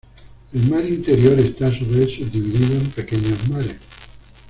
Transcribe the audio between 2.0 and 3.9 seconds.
subdividido en pequeños mares.